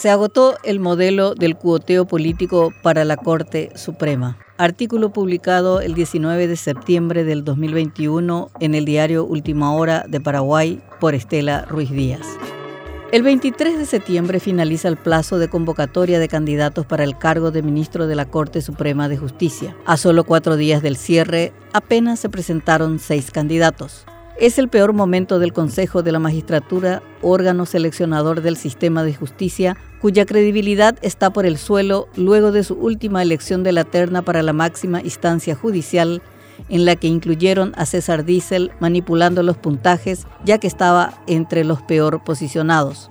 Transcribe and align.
Se 0.00 0.08
agotó 0.08 0.56
el 0.62 0.80
modelo 0.80 1.34
del 1.34 1.56
cuoteo 1.56 2.06
político 2.06 2.72
para 2.82 3.04
la 3.04 3.18
Corte 3.18 3.70
Suprema. 3.74 4.38
Artículo 4.56 5.12
publicado 5.12 5.82
el 5.82 5.92
19 5.92 6.46
de 6.46 6.56
septiembre 6.56 7.24
del 7.24 7.44
2021 7.44 8.50
en 8.60 8.74
el 8.74 8.86
diario 8.86 9.26
Última 9.26 9.74
Hora 9.74 10.06
de 10.08 10.18
Paraguay 10.18 10.80
por 11.00 11.14
Estela 11.14 11.66
Ruiz 11.66 11.90
Díaz. 11.90 12.26
El 13.12 13.22
23 13.22 13.76
de 13.76 13.84
septiembre 13.84 14.40
finaliza 14.40 14.88
el 14.88 14.96
plazo 14.96 15.38
de 15.38 15.48
convocatoria 15.48 16.18
de 16.18 16.28
candidatos 16.28 16.86
para 16.86 17.04
el 17.04 17.18
cargo 17.18 17.50
de 17.50 17.60
ministro 17.60 18.06
de 18.06 18.14
la 18.14 18.24
Corte 18.24 18.62
Suprema 18.62 19.06
de 19.10 19.18
Justicia. 19.18 19.76
A 19.84 19.98
solo 19.98 20.24
cuatro 20.24 20.56
días 20.56 20.80
del 20.80 20.96
cierre, 20.96 21.52
apenas 21.74 22.20
se 22.20 22.30
presentaron 22.30 23.00
seis 23.00 23.30
candidatos. 23.30 24.06
Es 24.40 24.58
el 24.58 24.70
peor 24.70 24.94
momento 24.94 25.38
del 25.38 25.52
Consejo 25.52 26.02
de 26.02 26.12
la 26.12 26.18
Magistratura, 26.18 27.02
órgano 27.20 27.66
seleccionador 27.66 28.40
del 28.40 28.56
sistema 28.56 29.04
de 29.04 29.12
justicia, 29.12 29.76
cuya 30.00 30.24
credibilidad 30.24 30.96
está 31.02 31.28
por 31.30 31.44
el 31.44 31.58
suelo 31.58 32.08
luego 32.16 32.50
de 32.50 32.64
su 32.64 32.72
última 32.72 33.20
elección 33.20 33.62
de 33.64 33.72
la 33.72 33.84
terna 33.84 34.22
para 34.22 34.42
la 34.42 34.54
máxima 34.54 35.02
instancia 35.02 35.54
judicial, 35.54 36.22
en 36.70 36.86
la 36.86 36.96
que 36.96 37.06
incluyeron 37.06 37.74
a 37.76 37.84
César 37.84 38.24
Diesel 38.24 38.70
manipulando 38.80 39.42
los 39.42 39.58
puntajes, 39.58 40.26
ya 40.42 40.56
que 40.56 40.68
estaba 40.68 41.22
entre 41.26 41.62
los 41.62 41.82
peor 41.82 42.24
posicionados. 42.24 43.09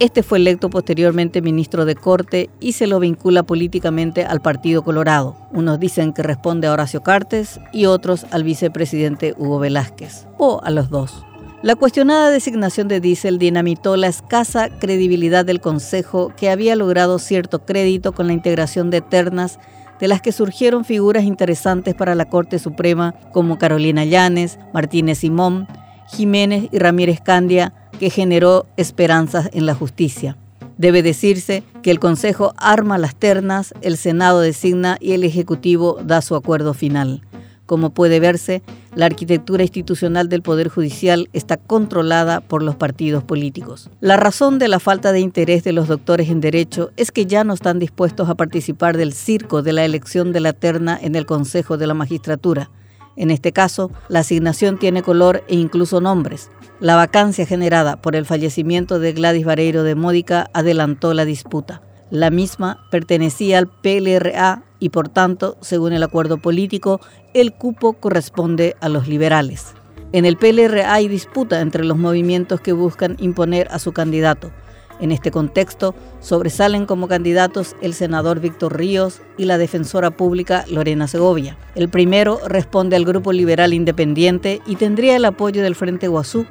Este 0.00 0.22
fue 0.22 0.38
electo 0.38 0.70
posteriormente 0.70 1.42
ministro 1.42 1.84
de 1.84 1.94
Corte 1.94 2.48
y 2.58 2.72
se 2.72 2.86
lo 2.86 3.00
vincula 3.00 3.42
políticamente 3.42 4.24
al 4.24 4.40
Partido 4.40 4.82
Colorado. 4.82 5.36
Unos 5.52 5.78
dicen 5.78 6.14
que 6.14 6.22
responde 6.22 6.66
a 6.66 6.72
Horacio 6.72 7.02
Cartes 7.02 7.60
y 7.70 7.84
otros 7.84 8.24
al 8.30 8.42
vicepresidente 8.42 9.34
Hugo 9.36 9.58
Velázquez, 9.58 10.26
o 10.38 10.62
a 10.64 10.70
los 10.70 10.88
dos. 10.88 11.26
La 11.62 11.76
cuestionada 11.76 12.30
designación 12.30 12.88
de 12.88 13.00
Diesel 13.00 13.38
dinamitó 13.38 13.98
la 13.98 14.06
escasa 14.06 14.70
credibilidad 14.70 15.44
del 15.44 15.60
Consejo 15.60 16.32
que 16.34 16.48
había 16.48 16.76
logrado 16.76 17.18
cierto 17.18 17.66
crédito 17.66 18.12
con 18.12 18.26
la 18.26 18.32
integración 18.32 18.88
de 18.88 19.02
ternas 19.02 19.58
de 20.00 20.08
las 20.08 20.22
que 20.22 20.32
surgieron 20.32 20.86
figuras 20.86 21.24
interesantes 21.24 21.94
para 21.94 22.14
la 22.14 22.24
Corte 22.24 22.58
Suprema 22.58 23.14
como 23.34 23.58
Carolina 23.58 24.06
Llanes, 24.06 24.58
Martínez 24.72 25.18
Simón, 25.18 25.68
Jiménez 26.08 26.70
y 26.72 26.78
Ramírez 26.78 27.20
Candia, 27.20 27.74
que 28.00 28.08
generó 28.08 28.64
esperanzas 28.78 29.50
en 29.52 29.66
la 29.66 29.74
justicia. 29.74 30.38
Debe 30.78 31.02
decirse 31.02 31.62
que 31.82 31.90
el 31.90 32.00
Consejo 32.00 32.54
arma 32.56 32.96
las 32.96 33.14
ternas, 33.14 33.74
el 33.82 33.98
Senado 33.98 34.40
designa 34.40 34.96
y 35.00 35.12
el 35.12 35.22
Ejecutivo 35.22 35.98
da 36.02 36.22
su 36.22 36.34
acuerdo 36.34 36.72
final. 36.72 37.20
Como 37.66 37.90
puede 37.90 38.18
verse, 38.18 38.62
la 38.94 39.04
arquitectura 39.04 39.64
institucional 39.64 40.30
del 40.30 40.40
Poder 40.40 40.70
Judicial 40.70 41.28
está 41.34 41.58
controlada 41.58 42.40
por 42.40 42.62
los 42.62 42.74
partidos 42.74 43.22
políticos. 43.22 43.90
La 44.00 44.16
razón 44.16 44.58
de 44.58 44.68
la 44.68 44.80
falta 44.80 45.12
de 45.12 45.20
interés 45.20 45.62
de 45.62 45.74
los 45.74 45.86
doctores 45.86 46.30
en 46.30 46.40
Derecho 46.40 46.92
es 46.96 47.12
que 47.12 47.26
ya 47.26 47.44
no 47.44 47.52
están 47.52 47.78
dispuestos 47.78 48.30
a 48.30 48.34
participar 48.34 48.96
del 48.96 49.12
circo 49.12 49.60
de 49.60 49.74
la 49.74 49.84
elección 49.84 50.32
de 50.32 50.40
la 50.40 50.54
terna 50.54 50.98
en 51.00 51.16
el 51.16 51.26
Consejo 51.26 51.76
de 51.76 51.86
la 51.86 51.92
Magistratura. 51.92 52.70
En 53.16 53.30
este 53.30 53.52
caso, 53.52 53.90
la 54.08 54.20
asignación 54.20 54.78
tiene 54.78 55.02
color 55.02 55.44
e 55.48 55.56
incluso 55.56 56.00
nombres. 56.00 56.48
La 56.80 56.96
vacancia 56.96 57.44
generada 57.44 57.96
por 57.96 58.16
el 58.16 58.24
fallecimiento 58.24 58.98
de 58.98 59.12
Gladys 59.12 59.44
Vareiro 59.44 59.82
de 59.82 59.94
Módica 59.94 60.48
adelantó 60.54 61.12
la 61.12 61.26
disputa. 61.26 61.82
La 62.10 62.30
misma 62.30 62.86
pertenecía 62.90 63.58
al 63.58 63.68
PLRA 63.68 64.62
y 64.78 64.88
por 64.88 65.10
tanto, 65.10 65.58
según 65.60 65.92
el 65.92 66.02
acuerdo 66.02 66.38
político, 66.38 67.02
el 67.34 67.52
cupo 67.52 67.92
corresponde 67.92 68.76
a 68.80 68.88
los 68.88 69.08
liberales. 69.08 69.74
En 70.12 70.24
el 70.24 70.38
PLRA 70.38 70.94
hay 70.94 71.06
disputa 71.06 71.60
entre 71.60 71.84
los 71.84 71.98
movimientos 71.98 72.62
que 72.62 72.72
buscan 72.72 73.18
imponer 73.20 73.68
a 73.70 73.78
su 73.78 73.92
candidato. 73.92 74.50
En 75.00 75.12
este 75.12 75.30
contexto, 75.30 75.94
sobresalen 76.20 76.86
como 76.86 77.08
candidatos 77.08 77.76
el 77.82 77.92
senador 77.92 78.40
Víctor 78.40 78.78
Ríos 78.78 79.20
y 79.36 79.44
la 79.44 79.58
defensora 79.58 80.10
pública 80.10 80.64
Lorena 80.66 81.08
Segovia. 81.08 81.58
El 81.74 81.90
primero 81.90 82.40
responde 82.46 82.96
al 82.96 83.04
Grupo 83.04 83.32
Liberal 83.32 83.74
Independiente 83.74 84.62
y 84.66 84.76
tendría 84.76 85.16
el 85.16 85.26
apoyo 85.26 85.62
del 85.62 85.74
Frente 85.74 86.08
Guazú, 86.08 86.46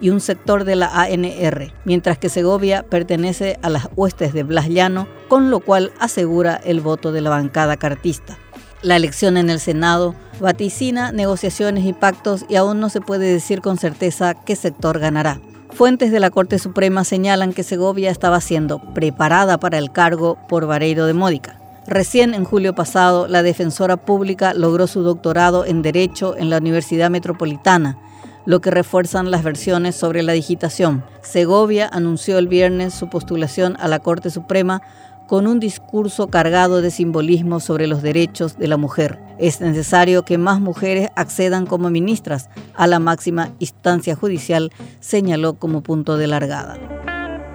y 0.00 0.10
un 0.10 0.20
sector 0.20 0.64
de 0.64 0.76
la 0.76 0.88
ANR, 0.88 1.72
mientras 1.84 2.18
que 2.18 2.28
Segovia 2.28 2.82
pertenece 2.82 3.58
a 3.62 3.68
las 3.68 3.88
huestes 3.96 4.32
de 4.32 4.42
Blas 4.42 4.68
Llano, 4.68 5.06
con 5.28 5.50
lo 5.50 5.60
cual 5.60 5.92
asegura 5.98 6.60
el 6.64 6.80
voto 6.80 7.12
de 7.12 7.20
la 7.20 7.30
bancada 7.30 7.76
cartista. 7.76 8.38
La 8.82 8.96
elección 8.96 9.36
en 9.36 9.48
el 9.48 9.60
Senado 9.60 10.14
vaticina 10.40 11.12
negociaciones 11.12 11.84
y 11.84 11.92
pactos 11.92 12.44
y 12.48 12.56
aún 12.56 12.80
no 12.80 12.90
se 12.90 13.00
puede 13.00 13.32
decir 13.32 13.60
con 13.60 13.78
certeza 13.78 14.34
qué 14.34 14.56
sector 14.56 14.98
ganará. 14.98 15.40
Fuentes 15.70 16.12
de 16.12 16.20
la 16.20 16.30
Corte 16.30 16.58
Suprema 16.58 17.02
señalan 17.02 17.52
que 17.52 17.62
Segovia 17.62 18.10
estaba 18.10 18.40
siendo 18.40 18.80
preparada 18.94 19.58
para 19.58 19.78
el 19.78 19.90
cargo 19.90 20.38
por 20.48 20.66
Vareiro 20.66 21.06
de 21.06 21.14
Módica. 21.14 21.58
Recién 21.86 22.32
en 22.32 22.44
julio 22.44 22.74
pasado, 22.74 23.26
la 23.26 23.42
defensora 23.42 23.96
pública 23.96 24.54
logró 24.54 24.86
su 24.86 25.02
doctorado 25.02 25.64
en 25.64 25.82
Derecho 25.82 26.36
en 26.36 26.48
la 26.48 26.58
Universidad 26.58 27.10
Metropolitana 27.10 27.98
lo 28.46 28.60
que 28.60 28.70
refuerzan 28.70 29.30
las 29.30 29.42
versiones 29.42 29.94
sobre 29.94 30.22
la 30.22 30.32
digitación. 30.32 31.04
Segovia 31.22 31.88
anunció 31.92 32.38
el 32.38 32.48
viernes 32.48 32.94
su 32.94 33.08
postulación 33.08 33.76
a 33.78 33.88
la 33.88 34.00
Corte 34.00 34.30
Suprema 34.30 34.82
con 35.26 35.46
un 35.46 35.58
discurso 35.58 36.28
cargado 36.28 36.82
de 36.82 36.90
simbolismo 36.90 37.60
sobre 37.60 37.86
los 37.86 38.02
derechos 38.02 38.58
de 38.58 38.68
la 38.68 38.76
mujer. 38.76 39.18
Es 39.38 39.60
necesario 39.60 40.24
que 40.24 40.38
más 40.38 40.60
mujeres 40.60 41.08
accedan 41.16 41.66
como 41.66 41.90
ministras 41.90 42.50
a 42.74 42.86
la 42.86 42.98
máxima 42.98 43.50
instancia 43.58 44.16
judicial, 44.16 44.70
señaló 45.00 45.54
como 45.54 45.82
punto 45.82 46.18
de 46.18 46.26
largada. 46.26 46.78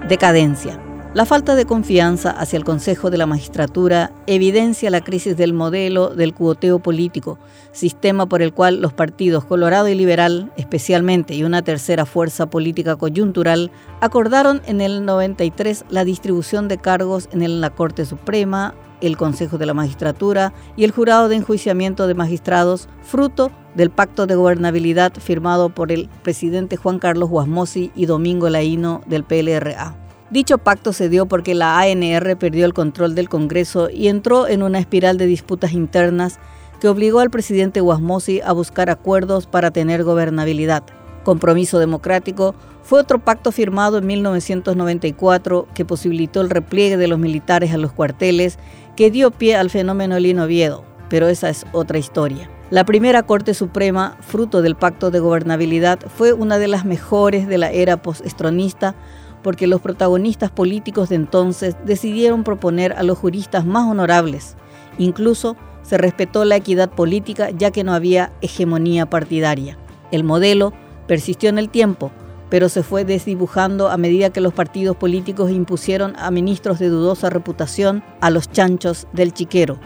Decadencia. 0.07 0.88
La 1.15 1.25
falta 1.25 1.55
de 1.55 1.65
confianza 1.65 2.29
hacia 2.29 2.57
el 2.57 2.63
Consejo 2.63 3.09
de 3.09 3.17
la 3.17 3.25
Magistratura 3.25 4.11
evidencia 4.27 4.91
la 4.91 5.01
crisis 5.01 5.35
del 5.35 5.53
modelo 5.53 6.09
del 6.09 6.35
cuoteo 6.35 6.77
político, 6.77 7.39
sistema 7.71 8.27
por 8.27 8.43
el 8.43 8.53
cual 8.53 8.79
los 8.79 8.93
partidos 8.93 9.43
Colorado 9.43 9.87
y 9.87 9.95
Liberal, 9.95 10.51
especialmente, 10.55 11.33
y 11.33 11.43
una 11.43 11.63
tercera 11.63 12.05
fuerza 12.05 12.51
política 12.51 12.95
coyuntural, 12.95 13.71
acordaron 14.01 14.61
en 14.67 14.81
el 14.81 15.03
93 15.03 15.85
la 15.89 16.05
distribución 16.05 16.67
de 16.67 16.77
cargos 16.77 17.27
en 17.31 17.59
la 17.59 17.71
Corte 17.71 18.05
Suprema, 18.05 18.75
el 19.01 19.17
Consejo 19.17 19.57
de 19.57 19.65
la 19.65 19.73
Magistratura 19.73 20.53
y 20.77 20.83
el 20.83 20.91
Jurado 20.91 21.27
de 21.27 21.37
Enjuiciamiento 21.37 22.05
de 22.05 22.13
Magistrados, 22.13 22.87
fruto 23.01 23.49
del 23.73 23.89
pacto 23.89 24.27
de 24.27 24.35
gobernabilidad 24.35 25.13
firmado 25.13 25.69
por 25.69 25.91
el 25.91 26.07
presidente 26.21 26.77
Juan 26.77 26.99
Carlos 26.99 27.29
Guasmosi 27.29 27.91
y 27.95 28.05
Domingo 28.05 28.47
Laíno 28.47 29.01
del 29.07 29.23
PLRA. 29.23 30.08
Dicho 30.31 30.59
pacto 30.59 30.93
se 30.93 31.09
dio 31.09 31.25
porque 31.25 31.55
la 31.55 31.79
ANR 31.79 32.37
perdió 32.37 32.67
el 32.67 32.73
control 32.75 33.15
del 33.15 33.29
Congreso 33.29 33.89
y 33.89 34.09
entró 34.09 34.47
en 34.47 34.61
una 34.61 34.77
espiral 34.77 35.17
de 35.17 35.25
disputas 35.25 35.71
internas 35.71 36.39
que 36.79 36.87
obligó 36.87 37.19
al 37.19 37.31
presidente 37.31 37.81
Guasmosi 37.81 38.39
a 38.41 38.51
buscar 38.51 38.91
acuerdos 38.91 39.47
para 39.47 39.71
tener 39.71 40.03
gobernabilidad. 40.03 40.83
Compromiso 41.23 41.79
Democrático 41.79 42.53
fue 42.83 42.99
otro 42.99 43.17
pacto 43.17 43.51
firmado 43.51 43.97
en 43.97 44.05
1994 44.05 45.67
que 45.73 45.83
posibilitó 45.83 46.41
el 46.41 46.51
repliegue 46.51 46.97
de 46.97 47.07
los 47.07 47.17
militares 47.17 47.73
a 47.73 47.77
los 47.77 47.91
cuarteles 47.91 48.59
que 48.95 49.09
dio 49.09 49.31
pie 49.31 49.55
al 49.55 49.71
fenómeno 49.71 50.19
Lino 50.19 50.43
Oviedo, 50.43 50.85
pero 51.09 51.27
esa 51.27 51.49
es 51.49 51.65
otra 51.71 51.97
historia. 51.97 52.51
La 52.69 52.85
primera 52.85 53.23
Corte 53.23 53.55
Suprema, 53.55 54.15
fruto 54.21 54.61
del 54.61 54.75
pacto 54.75 55.09
de 55.09 55.19
gobernabilidad, 55.19 55.99
fue 56.15 56.33
una 56.33 56.59
de 56.59 56.67
las 56.67 56.85
mejores 56.85 57.47
de 57.47 57.57
la 57.57 57.71
era 57.71 57.97
postestronista 57.97 58.93
porque 59.41 59.67
los 59.67 59.81
protagonistas 59.81 60.51
políticos 60.51 61.09
de 61.09 61.15
entonces 61.15 61.75
decidieron 61.85 62.43
proponer 62.43 62.93
a 62.93 63.03
los 63.03 63.17
juristas 63.17 63.65
más 63.65 63.87
honorables. 63.87 64.55
Incluso 64.97 65.55
se 65.81 65.97
respetó 65.97 66.45
la 66.45 66.57
equidad 66.57 66.89
política 66.89 67.49
ya 67.51 67.71
que 67.71 67.83
no 67.83 67.93
había 67.93 68.31
hegemonía 68.41 69.09
partidaria. 69.09 69.77
El 70.11 70.23
modelo 70.23 70.73
persistió 71.07 71.49
en 71.49 71.57
el 71.57 71.69
tiempo, 71.69 72.11
pero 72.49 72.69
se 72.69 72.83
fue 72.83 73.05
desdibujando 73.05 73.89
a 73.89 73.97
medida 73.97 74.31
que 74.31 74.41
los 74.41 74.53
partidos 74.53 74.95
políticos 74.95 75.51
impusieron 75.51 76.15
a 76.17 76.31
ministros 76.31 76.79
de 76.79 76.89
dudosa 76.89 77.29
reputación 77.29 78.03
a 78.21 78.29
los 78.29 78.51
chanchos 78.51 79.07
del 79.13 79.33
chiquero. 79.33 79.79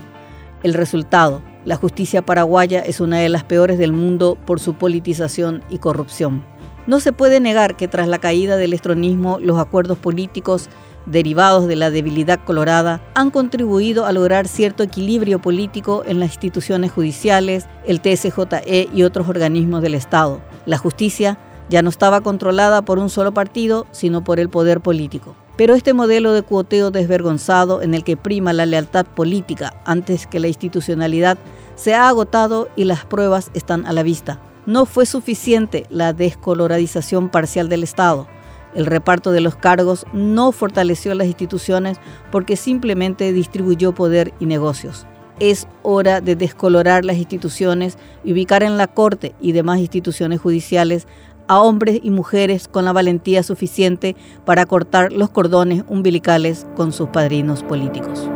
El 0.63 0.73
resultado, 0.73 1.41
la 1.65 1.75
justicia 1.75 2.25
paraguaya 2.25 2.79
es 2.79 2.99
una 2.99 3.19
de 3.19 3.29
las 3.29 3.43
peores 3.43 3.77
del 3.77 3.93
mundo 3.93 4.37
por 4.45 4.59
su 4.59 4.73
politización 4.75 5.63
y 5.69 5.77
corrupción. 5.77 6.45
No 6.85 6.99
se 6.99 7.13
puede 7.13 7.39
negar 7.39 7.77
que 7.77 7.87
tras 7.87 8.07
la 8.07 8.19
caída 8.19 8.57
del 8.57 8.73
estronismo, 8.73 9.39
los 9.39 9.57
acuerdos 9.57 9.97
políticos 9.97 10.69
derivados 11.05 11.67
de 11.67 11.75
la 11.75 11.89
debilidad 11.89 12.43
colorada 12.43 13.01
han 13.13 13.31
contribuido 13.31 14.05
a 14.05 14.11
lograr 14.11 14.47
cierto 14.47 14.83
equilibrio 14.83 15.39
político 15.39 16.03
en 16.05 16.19
las 16.19 16.33
instituciones 16.33 16.91
judiciales, 16.91 17.67
el 17.85 18.01
TSJE 18.01 18.89
y 18.93 19.03
otros 19.03 19.29
organismos 19.29 19.81
del 19.81 19.95
Estado. 19.95 20.41
La 20.65 20.77
justicia 20.77 21.37
ya 21.69 21.81
no 21.81 21.89
estaba 21.89 22.21
controlada 22.21 22.81
por 22.83 22.99
un 22.99 23.09
solo 23.09 23.33
partido, 23.33 23.87
sino 23.91 24.23
por 24.23 24.39
el 24.39 24.49
poder 24.49 24.81
político. 24.81 25.35
Pero 25.55 25.75
este 25.75 25.93
modelo 25.93 26.33
de 26.33 26.41
cuoteo 26.41 26.91
desvergonzado 26.91 27.81
en 27.81 27.93
el 27.93 28.03
que 28.03 28.17
prima 28.17 28.53
la 28.53 28.65
lealtad 28.65 29.05
política 29.05 29.73
antes 29.85 30.27
que 30.27 30.39
la 30.39 30.47
institucionalidad 30.47 31.37
se 31.75 31.93
ha 31.93 32.09
agotado 32.09 32.69
y 32.75 32.85
las 32.85 33.05
pruebas 33.05 33.51
están 33.53 33.85
a 33.85 33.93
la 33.93 34.03
vista. 34.03 34.39
No 34.65 34.85
fue 34.85 35.05
suficiente 35.05 35.85
la 35.89 36.13
descoloradización 36.13 37.29
parcial 37.29 37.67
del 37.67 37.83
Estado. 37.83 38.27
El 38.73 38.85
reparto 38.85 39.31
de 39.31 39.41
los 39.41 39.55
cargos 39.55 40.05
no 40.13 40.51
fortaleció 40.51 41.13
las 41.15 41.27
instituciones 41.27 41.97
porque 42.31 42.55
simplemente 42.55 43.33
distribuyó 43.33 43.93
poder 43.93 44.33
y 44.39 44.45
negocios. 44.45 45.05
Es 45.39 45.67
hora 45.81 46.21
de 46.21 46.35
descolorar 46.35 47.03
las 47.03 47.17
instituciones 47.17 47.97
y 48.23 48.31
ubicar 48.31 48.63
en 48.63 48.77
la 48.77 48.87
Corte 48.87 49.35
y 49.41 49.51
demás 49.51 49.79
instituciones 49.79 50.39
judiciales 50.39 51.07
a 51.47 51.59
hombres 51.59 51.99
y 52.01 52.09
mujeres 52.09 52.69
con 52.69 52.85
la 52.85 52.93
valentía 52.93 53.43
suficiente 53.43 54.15
para 54.45 54.65
cortar 54.65 55.11
los 55.11 55.29
cordones 55.29 55.83
umbilicales 55.89 56.65
con 56.75 56.93
sus 56.93 57.09
padrinos 57.09 57.63
políticos. 57.63 58.29